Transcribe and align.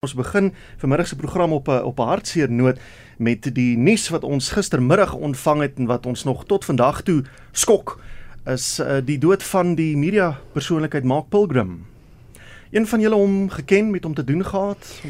Ons 0.00 0.14
begin 0.16 0.54
vanmiddag 0.80 1.08
se 1.08 1.16
program 1.16 1.52
op 1.52 1.68
'n 1.68 1.82
op 1.84 1.98
'n 1.98 2.02
hartseer 2.02 2.50
noot 2.50 2.78
met 3.16 3.54
die 3.54 3.76
nuus 3.76 4.08
wat 4.08 4.24
ons 4.24 4.50
gistermiddag 4.50 5.14
ontvang 5.14 5.60
het 5.60 5.78
en 5.78 5.86
wat 5.86 6.06
ons 6.06 6.24
nog 6.24 6.44
tot 6.44 6.64
vandag 6.64 7.02
toe 7.02 7.24
skok 7.52 8.00
is 8.46 8.80
uh, 8.80 8.96
die 9.04 9.18
dood 9.18 9.42
van 9.42 9.74
die 9.74 9.96
media 9.96 10.40
persoonlikheid 10.52 11.04
Mark 11.04 11.28
Pilgrim. 11.28 11.86
Een 12.70 12.86
van 12.86 13.00
julle 13.00 13.14
hom 13.14 13.50
geken 13.50 13.90
met 13.90 14.04
hom 14.04 14.14
te 14.14 14.24
doen 14.24 14.44
gehad? 14.44 15.00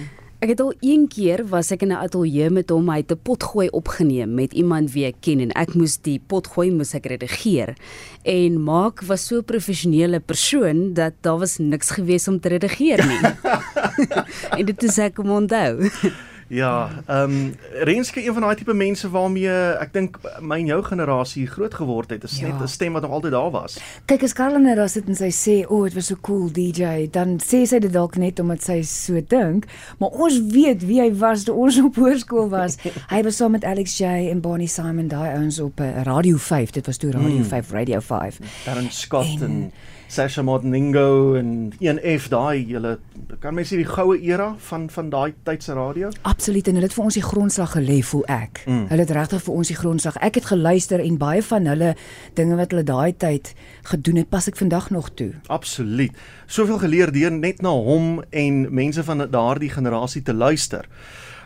Ek 0.41 0.55
het 0.55 0.61
al 0.65 0.71
een 0.81 1.03
keer 1.13 1.43
was 1.53 1.69
ek 1.69 1.83
in 1.85 1.93
'n 1.93 2.01
ateljee 2.01 2.49
met 2.51 2.71
hom, 2.73 2.89
hy 2.89 3.05
het 3.05 3.13
'n 3.13 3.21
potgooi 3.23 3.69
opgeneem 3.69 4.35
met 4.35 4.53
iemand 4.53 4.93
wie 4.93 5.05
ek 5.05 5.21
ken 5.21 5.41
en 5.41 5.53
ek 5.53 5.75
moes 5.75 5.99
die 6.01 6.19
potgooi 6.27 6.71
moes 6.71 6.95
ek 6.95 7.07
redigeer. 7.07 7.77
En 8.25 8.63
Maak 8.63 9.03
was 9.03 9.27
so 9.27 9.37
'n 9.37 9.45
professionele 9.45 10.21
persoon 10.21 10.95
dat 10.95 11.13
daar 11.21 11.39
was 11.39 11.59
niks 11.59 11.91
gewees 11.91 12.29
om 12.29 12.41
te 12.41 12.49
redigeer 12.49 13.07
nie. 13.07 13.21
en 14.59 14.65
dit 14.65 14.83
is 14.83 14.99
ek 14.99 15.19
om 15.19 15.31
onthou. 15.31 15.91
Ja, 16.51 16.91
ehm 17.07 17.31
um, 17.31 17.55
Renske 17.73 18.27
een 18.27 18.33
van 18.33 18.43
daai 18.43 18.57
tipe 18.57 18.75
mense 18.75 19.11
waarmee 19.11 19.53
ek 19.79 19.93
dink 19.93 20.17
my 20.43 20.57
en 20.59 20.67
jou 20.67 20.83
generasie 20.83 21.45
groot 21.47 21.75
geword 21.75 22.11
het, 22.11 22.25
is 22.27 22.41
ja. 22.41 22.49
net 22.49 22.63
'n 22.63 22.69
stem 22.69 22.93
wat 22.93 23.03
nog 23.03 23.11
altyd 23.11 23.33
daar 23.33 23.51
was. 23.51 23.79
Kyk, 24.05 24.23
as 24.23 24.33
Karlene 24.33 24.75
daar 24.75 24.89
sit 24.89 25.07
en 25.07 25.15
sy 25.15 25.31
sê, 25.31 25.67
"O, 25.69 25.77
oh, 25.77 25.85
dit 25.85 25.95
was 25.95 26.07
so 26.07 26.17
cool 26.21 26.53
DJ," 26.53 27.07
dan 27.11 27.39
sê 27.39 27.63
sy 27.67 27.79
dit 27.79 27.93
dalk 27.93 28.17
net 28.17 28.41
omdat 28.41 28.63
sy 28.63 28.83
so 28.83 29.21
dink, 29.29 29.65
maar 29.99 30.09
ons 30.09 30.41
weet 30.41 30.87
wie 30.87 31.01
hy 31.01 31.15
was 31.15 31.45
toe 31.45 31.55
ons 31.55 31.79
op 31.79 31.97
hoërskool 31.97 32.49
was. 32.49 32.77
hy 33.15 33.23
was 33.23 33.37
saam 33.37 33.51
met 33.51 33.65
Alex 33.65 33.99
J 33.99 34.05
en 34.31 34.41
Bonnie 34.41 34.69
Simon 34.69 35.09
daai 35.09 35.37
ouens 35.37 35.61
op 35.61 35.81
uh, 35.81 36.03
Radio 36.03 36.37
5. 36.37 36.71
Dit 36.71 36.87
was 36.87 36.97
toe 36.97 37.11
Radio 37.11 37.37
hmm. 37.37 37.45
5, 37.45 37.71
Radio 37.71 38.01
5. 38.01 38.39
Darren 38.65 38.91
Scott 38.91 39.41
en, 39.41 39.43
en 39.43 39.73
Sasha 40.09 40.43
Martiningo 40.43 41.35
en 41.35 41.73
1F 41.79 42.29
daai 42.29 42.65
julle 42.67 42.99
kan 43.41 43.55
mens 43.55 43.71
sê 43.71 43.79
die 43.79 43.89
goue 43.89 44.19
era 44.27 44.51
van 44.69 44.89
van 44.91 45.11
daai 45.13 45.35
tyd 45.47 45.63
se 45.65 45.75
radio? 45.77 46.11
Absoluut 46.41 46.69
en 46.71 46.79
hulle 46.79 46.87
het 46.89 46.95
vir 46.97 47.05
ons 47.05 47.17
die 47.19 47.23
grondslag 47.23 47.75
gelê 47.77 47.99
voel 48.01 48.23
ek. 48.33 48.63
Mm. 48.65 48.87
Hulle 48.89 49.05
het 49.05 49.11
regtig 49.13 49.43
vir 49.45 49.57
ons 49.61 49.69
die 49.69 49.75
grondslag. 49.77 50.15
Ek 50.25 50.39
het 50.39 50.47
geluister 50.49 51.03
en 51.05 51.19
baie 51.21 51.43
van 51.45 51.67
hulle 51.69 51.91
dinge 52.39 52.57
wat 52.57 52.73
hulle 52.73 52.85
daai 52.89 53.13
tyd 53.13 53.51
gedoen 53.91 54.23
het, 54.23 54.31
pas 54.33 54.49
ek 54.49 54.57
vandag 54.57 54.87
nog 54.89 55.11
toe. 55.21 55.35
Absoluut. 55.53 56.17
Soveel 56.49 56.81
geleer 56.81 57.13
deur 57.13 57.35
net 57.37 57.61
na 57.61 57.75
hom 57.77 58.23
en 58.33 58.63
mense 58.73 59.05
van 59.05 59.27
daardie 59.29 59.69
generasie 59.69 60.23
te 60.25 60.33
luister. 60.33 60.89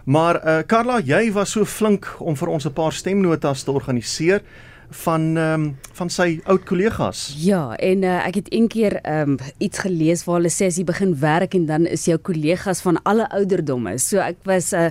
Maar 0.06 0.38
uh 0.38 0.56
Carla, 0.62 1.00
jy 1.02 1.32
was 1.34 1.56
so 1.58 1.66
flink 1.66 2.06
om 2.22 2.38
vir 2.38 2.54
ons 2.54 2.70
'n 2.70 2.72
paar 2.78 2.94
stemnotas 2.94 3.66
te 3.66 3.74
organiseer 3.74 4.46
van 4.90 5.36
ehm 5.36 5.62
um, 5.62 5.76
van 5.94 6.10
sy 6.10 6.40
oud 6.50 6.64
kollegas. 6.66 7.34
Ja, 7.38 7.76
en 7.76 8.02
uh, 8.02 8.26
ek 8.26 8.34
het 8.34 8.48
een 8.52 8.68
keer 8.68 8.96
ehm 9.02 9.36
um, 9.36 9.38
iets 9.58 9.78
gelees 9.78 10.24
waar 10.24 10.40
hulle 10.40 10.50
sê 10.50 10.66
as 10.66 10.78
jy 10.80 10.84
begin 10.84 11.14
werk 11.20 11.54
en 11.54 11.66
dan 11.66 11.86
is 11.86 12.04
jou 12.04 12.18
kollegas 12.18 12.80
van 12.82 12.98
alle 13.02 13.28
ouderdomme. 13.30 13.98
So 13.98 14.18
ek 14.18 14.42
was 14.44 14.72
uh, 14.72 14.88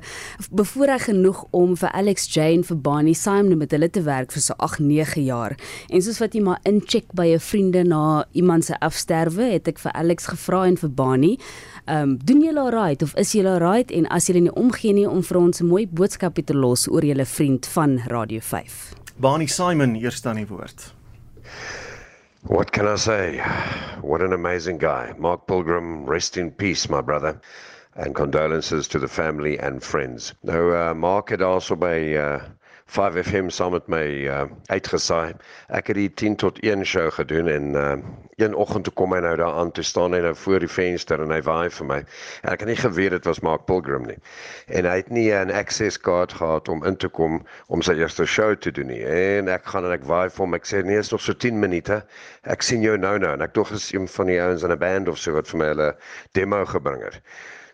bevoorreg 0.51 1.09
genoeg 1.09 1.43
om 1.51 1.75
vir 1.77 1.91
Alex 1.91 2.29
Jane 2.33 2.63
vir 2.63 2.77
Bonnie 2.77 3.15
Simon 3.15 3.57
met 3.57 3.71
hulle 3.71 3.89
te 3.89 4.01
werk 4.01 4.31
vir 4.31 4.41
so 4.41 4.53
8, 4.57 4.79
9 4.79 5.23
jaar. 5.23 5.57
En 5.89 6.01
soos 6.01 6.19
wat 6.23 6.33
jy 6.33 6.41
maar 6.41 6.59
incheck 6.63 7.11
by 7.13 7.33
'n 7.35 7.39
vriende 7.39 7.83
na 7.83 8.25
iemand 8.31 8.65
se 8.65 8.79
afsterwe, 8.79 9.51
het 9.51 9.67
ek 9.67 9.79
vir 9.79 9.91
Alex 9.91 10.25
gevra 10.25 10.65
en 10.65 10.77
vir 10.77 10.89
Bonnie 10.89 11.39
Ehm 11.85 12.09
um, 12.09 12.17
doen 12.23 12.41
julle 12.41 12.59
alright 12.59 13.01
of 13.01 13.15
is 13.15 13.31
julle 13.31 13.49
alright 13.49 13.91
en 13.91 14.07
as 14.07 14.29
julle 14.29 14.39
nie 14.39 14.55
omgee 14.55 14.93
nie 14.95 15.07
om 15.09 15.19
vir 15.23 15.37
ons 15.37 15.59
'n 15.59 15.67
mooi 15.67 15.87
boodskap 15.87 16.39
te 16.45 16.53
los 16.53 16.87
oor 16.87 17.03
julle 17.03 17.25
vriend 17.25 17.67
van 17.67 17.99
Radio 18.07 18.39
5. 18.39 19.02
Barney 19.17 19.47
Simon 19.47 19.95
eers 19.95 20.25
aan 20.25 20.39
die 20.41 20.47
woord. 20.49 20.91
What 22.47 22.71
can 22.71 22.87
I 22.87 22.95
say? 22.97 23.37
What 24.01 24.21
an 24.21 24.33
amazing 24.33 24.79
guy. 24.79 25.13
Mark 25.17 25.45
Pilgrim, 25.47 26.05
rest 26.05 26.35
in 26.35 26.51
peace, 26.51 26.89
my 26.89 27.01
brother. 27.01 27.39
And 27.95 28.15
condolences 28.15 28.87
to 28.87 28.99
the 28.99 29.07
family 29.07 29.59
and 29.59 29.83
friends. 29.83 30.33
Nou 30.41 30.73
uh, 30.73 30.93
Mark 30.95 31.29
het 31.29 31.41
also 31.41 31.75
by 31.75 32.15
uh, 32.17 32.41
5FM 32.93 33.47
saam 33.49 33.71
met 33.73 33.87
my 33.89 34.03
uh, 34.29 34.43
uitgesaai. 34.69 35.33
Ek 35.73 35.87
het 35.89 35.97
die 35.97 36.09
10 36.21 36.35
tot 36.43 36.59
1 36.61 36.85
show 36.85 37.07
gedoen 37.15 37.47
en 37.49 37.71
uh, 37.73 37.93
een 38.37 38.53
oggend 38.53 38.85
toe 38.85 38.93
kom 38.93 39.15
hy 39.15 39.21
nou 39.25 39.31
daar 39.39 39.57
aan 39.57 39.71
te 39.73 39.81
staan 39.81 40.13
en 40.13 40.21
nou 40.27 40.33
voor 40.37 40.61
die 40.61 40.69
venster 40.69 41.21
en 41.23 41.33
hy 41.33 41.39
waai 41.41 41.73
vir 41.73 41.87
my. 41.89 41.97
En 42.43 42.51
ek 42.53 42.61
het 42.61 42.69
nie 42.69 42.77
geweet 42.77 43.15
dit 43.15 43.25
was 43.25 43.41
Mark 43.45 43.65
Pilgrim 43.65 44.05
nie. 44.09 44.19
En 44.69 44.85
hy 44.85 44.95
het 45.01 45.09
nie 45.09 45.25
'n 45.33 45.49
access 45.51 45.97
card 45.97 46.33
gehad 46.37 46.69
om 46.69 46.85
in 46.85 46.97
te 46.97 47.09
kom 47.09 47.41
om 47.67 47.81
sy 47.81 47.97
eerste 47.97 48.25
show 48.25 48.53
te 48.55 48.71
doen 48.71 48.93
nie. 48.93 49.01
En 49.05 49.49
ek 49.49 49.65
gaan 49.65 49.89
en 49.89 49.97
ek 49.97 50.05
waai 50.05 50.29
vir 50.29 50.45
hom. 50.45 50.53
Ek 50.53 50.69
sê 50.69 50.83
nee, 50.85 50.97
is 50.97 51.09
nog 51.11 51.21
so 51.21 51.33
10 51.33 51.59
minute. 51.59 52.03
Ek 52.43 52.61
sien 52.61 52.81
jou 52.81 52.97
nou 52.97 53.17
nou 53.17 53.33
en 53.33 53.41
ek 53.41 53.53
dog 53.53 53.71
is 53.71 53.91
een 53.91 54.07
van 54.07 54.29
die 54.29 54.41
ouens 54.41 54.63
in 54.63 54.71
'n 54.71 54.77
band 54.77 55.09
of 55.09 55.17
so 55.17 55.33
wat 55.33 55.49
vir 55.49 55.57
my 55.57 55.65
hulle 55.73 55.95
demo 56.31 56.65
gebring 56.65 57.03
het. 57.03 57.21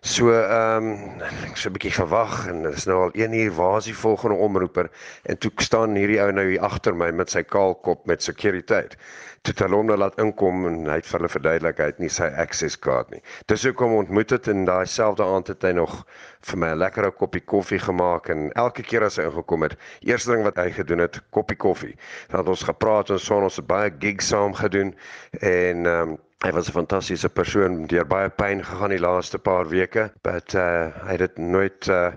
So 0.02 0.32
ehm 0.32 0.86
um, 0.86 1.22
ek 1.44 1.58
so 1.60 1.68
'n 1.68 1.74
bietjie 1.76 1.92
gewag 1.92 2.48
en 2.48 2.62
dit 2.64 2.76
is 2.78 2.86
nou 2.88 3.00
al 3.04 3.10
1 3.20 3.34
uur 3.36 3.52
waar 3.56 3.78
is 3.78 3.90
die 3.90 3.96
volgende 4.02 4.38
omroeper 4.46 4.88
en 5.24 5.38
toe 5.38 5.52
staan 5.60 5.96
hierdie 6.00 6.22
ou 6.24 6.32
nou 6.32 6.46
hier 6.48 6.62
agter 6.64 6.96
my 6.96 7.10
met 7.12 7.30
sy 7.30 7.42
kaal 7.44 7.76
kop 7.76 8.06
met 8.08 8.24
sekuriteit. 8.24 8.96
Toe 9.44 9.52
het 9.52 9.64
hulle 9.66 9.76
hom 9.76 9.92
nou 9.92 9.98
laat 10.00 10.16
inkom 10.24 10.64
en 10.70 10.78
hy 10.88 10.96
het 11.02 11.10
vir 11.10 11.20
hulle 11.20 11.32
verduidelik 11.34 11.82
hy 11.84 11.88
het 11.92 12.00
nie 12.00 12.12
sy 12.16 12.30
access 12.46 12.80
card 12.80 13.12
nie. 13.12 13.20
Dis 13.52 13.68
hoekom 13.68 13.98
ontmoet 13.98 14.32
het 14.32 14.48
en 14.48 14.64
daai 14.70 14.88
selfde 14.88 15.28
aand 15.28 15.52
het 15.52 15.68
hy 15.68 15.74
nog 15.76 16.00
vir 16.48 16.64
my 16.64 16.72
'n 16.72 16.80
lekker 16.80 17.12
koppie 17.12 17.44
koffie 17.44 17.80
gemaak 17.80 18.30
en 18.30 18.52
elke 18.56 18.84
keer 18.88 19.04
as 19.04 19.20
hy 19.20 19.28
ingekom 19.28 19.68
het, 19.68 19.76
eerste 20.00 20.32
ding 20.32 20.48
wat 20.48 20.64
hy 20.64 20.72
gedoen 20.72 21.04
het, 21.04 21.20
koppie 21.30 21.58
koffie. 21.58 21.96
Dan 22.32 22.40
het 22.40 22.56
ons 22.56 22.64
gepraat 22.64 23.10
en 23.10 23.20
so 23.20 23.36
ons 23.36 23.60
het 23.60 23.68
baie 23.68 23.92
gigs 24.00 24.32
saam 24.32 24.54
gedoen 24.54 24.96
en 25.42 25.86
ehm 25.86 26.10
um, 26.10 26.18
Hy 26.40 26.52
was 26.56 26.70
'n 26.70 26.72
fantastiese 26.72 27.30
persoon, 27.30 27.74
deur 27.92 28.06
baie 28.08 28.30
pyn 28.30 28.62
gegaan 28.64 28.94
die 28.94 29.00
laaste 29.04 29.40
paar 29.44 29.68
weke, 29.68 30.06
but 30.24 30.54
uh 30.56 30.88
hy 31.08 31.18
het 31.18 31.20
dit 31.20 31.38
nooit 31.38 31.90
uh 31.92 32.14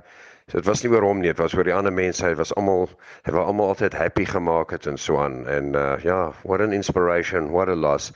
dit 0.52 0.68
was 0.68 0.82
nie 0.84 0.92
oor 0.92 1.02
hom 1.02 1.18
nie, 1.18 1.32
dit 1.32 1.42
was 1.42 1.56
oor 1.58 1.66
die 1.66 1.74
ander 1.74 1.92
mense. 1.92 2.22
Hy 2.22 2.36
was 2.38 2.54
almal 2.54 2.86
hy 3.26 3.34
wou 3.34 3.42
almal 3.42 3.72
altyd 3.74 3.98
happy 3.98 4.24
gemaak 4.24 4.70
het 4.70 4.86
en 4.86 4.96
so 4.96 5.18
aan. 5.18 5.42
En 5.48 5.74
uh 5.74 5.98
ja, 6.04 6.30
what 6.44 6.62
an 6.62 6.72
inspiration, 6.72 7.50
what 7.50 7.68
a 7.68 7.74
loss. 7.74 8.12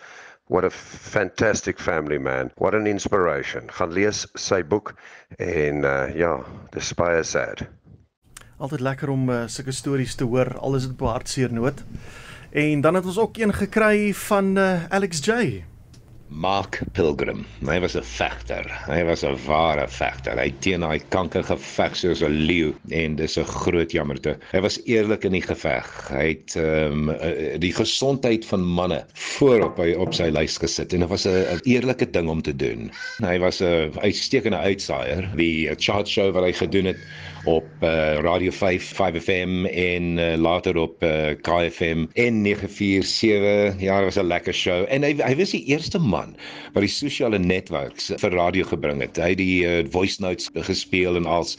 What 0.46 0.64
a 0.64 0.70
fantastic 0.70 1.80
family 1.80 2.18
man. 2.18 2.52
What 2.54 2.74
an 2.74 2.86
inspiration. 2.86 3.66
Gaan 3.66 3.92
lees 3.92 4.28
sy 4.34 4.62
boek 4.62 4.94
en 5.42 5.84
uh 5.84 6.14
ja, 6.14 6.38
dis 6.70 6.94
baie 6.94 7.22
sad. 7.24 7.66
Altyd 8.58 8.80
lekker 8.80 9.10
om 9.10 9.28
uh, 9.28 9.44
sulke 9.46 9.72
stories 9.72 10.14
te 10.14 10.24
hoor, 10.24 10.54
al 10.58 10.76
is 10.76 10.86
dit 10.86 10.92
op 11.00 11.08
hartseer 11.10 11.52
noot. 11.52 11.82
En 12.50 12.80
dan 12.80 12.94
het 12.94 13.04
ons 13.04 13.18
ook 13.18 13.36
een 13.36 13.52
gekry 13.52 14.14
van 14.14 14.56
uh, 14.56 14.84
Alex 14.88 15.18
J. 15.18 15.64
Mark 16.28 16.80
Pilgrim. 16.92 17.44
Hy 17.64 17.78
was 17.80 17.94
'n 17.96 18.02
vegter. 18.02 18.66
Hy 18.86 19.02
was 19.04 19.22
'n 19.24 19.36
ware 19.46 19.88
vegter. 19.88 20.38
Hy 20.38 20.52
teen 20.60 20.80
daai 20.80 21.00
kanker 21.08 21.44
geveg 21.44 21.96
soos 21.96 22.22
'n 22.22 22.46
leeu 22.46 22.74
en 22.90 23.16
dis 23.16 23.38
'n 23.38 23.44
groot 23.44 23.92
jammerte. 23.92 24.36
Hy 24.52 24.60
was 24.60 24.80
eerlik 24.84 25.24
in 25.24 25.32
die 25.32 25.42
geveg. 25.42 25.86
Hy 26.10 26.26
het 26.28 26.56
ehm 26.56 27.10
um, 27.10 27.58
die 27.58 27.72
gesondheid 27.72 28.44
van 28.44 28.60
manne 28.60 29.04
voorop 29.14 29.76
by 29.76 29.94
op 29.94 30.14
sy 30.14 30.28
lys 30.30 30.58
gesit 30.58 30.92
en 30.92 31.00
dit 31.00 31.08
was 31.08 31.26
'n 31.26 31.60
eerlike 31.64 32.10
ding 32.10 32.28
om 32.28 32.42
te 32.42 32.56
doen. 32.56 32.90
Hy 33.22 33.38
was 33.38 33.60
'n 33.62 33.92
uitstekende 34.02 34.58
uitsaaier. 34.58 35.30
Die 35.36 35.70
chart 35.76 36.08
show 36.08 36.32
wat 36.32 36.44
hy 36.44 36.52
gedoen 36.52 36.84
het 36.84 36.98
op 37.46 37.66
uh, 37.80 38.18
Radio 38.18 38.50
5 38.50 38.92
5FM 38.92 39.66
en 39.70 40.18
uh, 40.18 40.34
later 40.34 40.76
op 40.76 41.02
uh, 41.02 41.30
eh, 41.30 41.36
KFM 41.40 42.04
en 42.12 42.42
947 42.42 43.80
ja 43.80 43.96
dit 43.96 44.04
was 44.04 44.18
'n 44.18 44.26
lekker 44.26 44.54
show 44.54 44.84
en 44.88 45.02
hy 45.02 45.14
hy 45.22 45.36
was 45.36 45.50
die 45.50 45.64
eerste 45.64 45.98
man 45.98 46.15
wat 46.16 46.84
die 46.84 46.92
sosiale 46.92 47.38
netwerks 47.38 48.12
vir 48.22 48.36
radio 48.36 48.64
gebring 48.64 49.02
het 49.04 49.20
hy 49.22 49.32
het 49.34 49.40
die 49.42 49.60
uh, 49.66 49.82
voice 49.92 50.22
notes 50.22 50.48
gespeel 50.68 51.20
en 51.20 51.26
als 51.26 51.56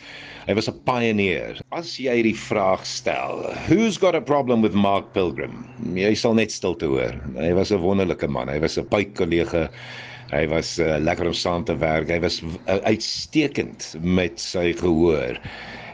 hy 0.48 0.56
was 0.58 0.70
'n 0.72 0.80
pioneer 0.90 1.62
as 1.72 1.98
jy 2.00 2.22
die 2.24 2.38
vraag 2.48 2.86
stel 2.86 3.46
who's 3.68 3.98
got 3.98 4.16
a 4.16 4.22
problem 4.22 4.62
with 4.62 4.74
Mark 4.74 5.14
Pilgrim 5.14 5.66
jy 5.94 6.16
sal 6.16 6.34
net 6.34 6.52
stil 6.52 6.76
te 6.76 6.90
hoor 6.90 7.16
hy 7.38 7.54
was 7.54 7.72
'n 7.72 7.82
wonderlike 7.82 8.28
man 8.28 8.50
hy 8.50 8.60
was 8.60 8.78
'n 8.78 8.88
baie 8.90 9.10
kollega 9.14 9.70
Hy 10.28 10.44
was 10.52 10.76
uh, 10.84 10.98
lekker 11.00 11.30
om 11.30 11.36
saam 11.36 11.64
te 11.64 11.76
werk. 11.80 12.10
Hy 12.12 12.20
was 12.20 12.42
uh, 12.44 12.80
uitstekend 12.84 13.94
met 14.04 14.42
sy 14.44 14.74
gehoor. 14.76 15.40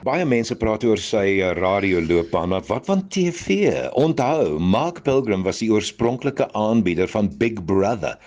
Baie 0.03 0.25
mense 0.25 0.55
praat 0.57 0.83
oor 0.87 0.99
sy 0.99 1.37
uh, 1.37 1.51
radioloopbaan, 1.59 2.49
maar 2.55 2.65
wat 2.67 2.89
van 2.89 3.05
TV? 3.13 3.69
Onthou, 3.99 4.57
Mark 4.57 5.03
Pilgrim 5.05 5.45
was 5.45 5.61
die 5.61 5.69
oorspronklike 5.71 6.49
aanbieder 6.57 7.11
van 7.13 7.29
Big 7.37 7.61
Brother. 7.69 8.17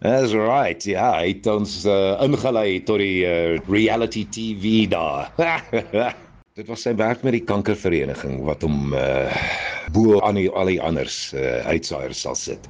That's 0.00 0.32
right. 0.32 0.80
Ja, 0.88 1.10
hy 1.18 1.34
het 1.34 1.46
ons 1.52 1.82
uh, 1.84 2.16
ingelei 2.24 2.78
tot 2.88 3.02
die 3.02 3.20
uh, 3.28 3.58
reality 3.68 4.22
TV 4.32 4.86
daar. 4.88 5.28
Dit 6.56 6.70
was 6.72 6.86
sy 6.86 6.94
werk 6.96 7.20
met 7.24 7.36
die 7.36 7.44
kankervereniging 7.44 8.38
wat 8.46 8.64
hom 8.64 8.94
uh, 8.96 9.28
bo 9.92 10.16
aan 10.24 10.40
die, 10.40 10.46
al 10.56 10.72
die 10.72 10.80
anders 10.80 11.18
uh, 11.36 11.60
uitsaaiers 11.68 12.22
sal 12.24 12.38
sit. 12.38 12.64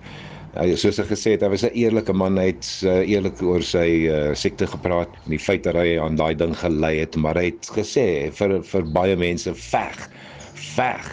Hy 0.57 0.73
soos 0.75 0.99
hy 0.99 1.05
gesê 1.07 1.37
het, 1.37 1.45
hy 1.47 1.53
was 1.53 1.63
'n 1.63 1.71
eerlike 1.79 2.15
man, 2.19 2.35
hy 2.39 2.49
het 2.51 2.67
uh, 2.83 2.97
eerlik 3.07 3.39
oor 3.47 3.63
sy 3.63 4.11
uh, 4.11 4.35
siekte 4.35 4.67
gepraat 4.67 5.15
en 5.23 5.31
die 5.31 5.39
feit 5.39 5.63
dat 5.69 5.79
hy 5.79 5.95
aan 6.03 6.19
daai 6.19 6.35
ding 6.35 6.57
gelei 6.59 6.97
het, 6.99 7.15
maar 7.15 7.39
hy 7.39 7.53
het 7.53 7.71
gesê 7.71 8.07
vir 8.35 8.57
vir 8.73 8.91
baie 8.91 9.15
mense 9.15 9.55
veg. 9.55 10.03
Veg. 10.75 11.07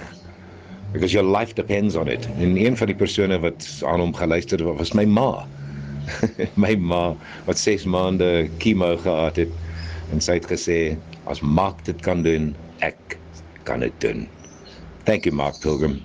Because 0.95 1.13
your 1.13 1.29
life 1.29 1.53
depends 1.53 1.93
on 1.93 2.09
it. 2.09 2.25
En 2.41 2.57
een 2.57 2.73
van 2.73 2.89
die 2.89 2.97
persone 2.97 3.37
wat 3.45 3.69
aan 3.85 4.01
hom 4.01 4.17
geluister 4.17 4.65
het, 4.65 4.81
was 4.81 4.95
my 4.97 5.05
ma. 5.05 5.45
my 6.63 6.75
ma 6.75 7.15
wat 7.45 7.59
6 7.59 7.86
maande 7.86 8.50
chemo 8.57 8.98
gehad 8.98 9.36
het 9.36 9.51
en 10.12 10.21
sy 10.24 10.38
het 10.39 10.48
gesê 10.51 10.80
as 11.27 11.42
Mark 11.42 11.83
dit 11.86 12.00
kan 12.01 12.24
doen, 12.24 12.54
ek 12.80 13.18
kan 13.68 13.83
dit 13.83 13.95
doen. 14.04 14.27
Thank 15.04 15.25
you 15.27 15.36
Mark 15.36 15.59
Pilgrim. 15.59 16.00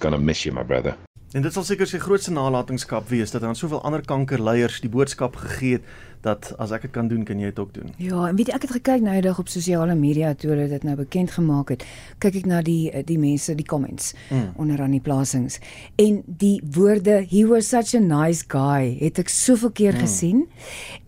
Gonna 0.00 0.18
miss 0.18 0.44
you 0.44 0.54
my 0.54 0.62
brother. 0.62 0.94
En 1.34 1.42
dit 1.42 1.50
sal 1.50 1.64
seker 1.66 1.88
sy 1.90 1.98
grootste 1.98 2.30
nalatenskap 2.30 3.08
wees 3.10 3.32
dat 3.34 3.42
aan 3.42 3.56
soveel 3.58 3.80
ander 3.82 4.04
kankerleiers 4.06 4.76
die 4.84 4.90
boodskap 4.90 5.34
gegee 5.40 5.80
het 5.80 5.88
dat 6.22 6.52
as 6.62 6.70
ek 6.72 6.86
dit 6.86 6.92
kan 6.94 7.08
doen, 7.10 7.24
kan 7.26 7.40
jy 7.42 7.50
dit 7.50 7.58
ook 7.58 7.72
doen. 7.74 7.90
Ja, 7.98 8.28
en 8.28 8.38
weet 8.38 8.52
jy 8.52 8.54
ek 8.54 8.66
het 8.68 8.74
gekyk 8.76 9.02
nou 9.02 9.16
eendag 9.18 9.40
op 9.42 9.50
sosiale 9.50 9.96
media 9.98 10.30
toe 10.38 10.52
hulle 10.52 10.68
dit 10.70 10.86
nou 10.86 10.94
bekend 10.96 11.34
gemaak 11.34 11.72
het. 11.74 11.82
Kyk 12.22 12.38
ek 12.38 12.46
na 12.48 12.62
die 12.62 12.86
die 13.10 13.18
mense, 13.18 13.56
die 13.58 13.66
comments 13.66 14.14
mm. 14.28 14.54
onder 14.62 14.84
aan 14.86 14.94
die 14.94 15.02
plasings. 15.02 15.58
En 15.98 16.22
die 16.24 16.62
woorde 16.78 17.18
he 17.26 17.42
was 17.50 17.68
such 17.74 17.98
a 17.98 18.00
nice 18.00 18.46
guy 18.54 18.94
het 19.02 19.18
ek 19.18 19.34
soveel 19.34 19.74
keer 19.74 19.98
mm. 19.98 20.06
gesien. 20.06 20.46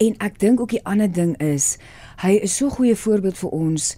En 0.03 0.19
ek 0.27 0.43
dink 0.43 0.61
ook 0.61 0.75
die 0.75 0.83
ander 0.83 1.07
ding 1.09 1.37
is 1.39 1.77
hy 2.27 2.35
is 2.43 2.59
so 2.59 2.67
'n 2.67 2.77
goeie 2.83 2.99
voorbeeld 2.99 3.39
vir 3.39 3.55
ons 3.55 3.95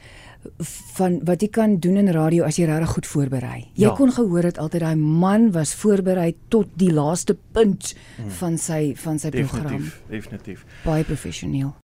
van 0.97 1.19
wat 1.27 1.43
jy 1.43 1.49
kan 1.53 1.77
doen 1.83 1.97
in 2.01 2.11
radio 2.15 2.47
as 2.47 2.59
jy 2.59 2.67
regtig 2.69 2.95
goed 2.95 3.07
voorberei. 3.11 3.59
Jy 3.75 3.89
ja. 3.89 3.95
kon 3.99 4.13
gehoor 4.15 4.47
het 4.49 4.59
altyd 4.59 4.85
daai 4.87 4.97
man 4.97 5.51
was 5.53 5.75
voorberei 5.75 6.31
tot 6.49 6.71
die 6.79 6.93
laaste 6.95 7.37
punt 7.53 7.95
hmm. 8.17 8.31
van 8.41 8.59
sy 8.59 8.95
van 8.99 9.19
sy 9.19 9.33
definitief, 9.35 9.55
program. 9.55 9.91
Definitief. 10.11 10.65
Baie 10.85 11.05
professioneel. 11.05 11.75